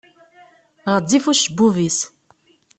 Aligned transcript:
Ɣezzif 0.93 1.25
ucebbub-is. 1.31 1.99